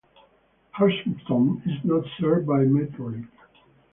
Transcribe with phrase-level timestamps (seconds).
[0.79, 3.29] Urmston is not served by Metrolink.